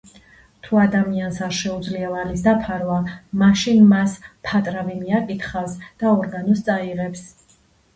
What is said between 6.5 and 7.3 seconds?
წაიღებს.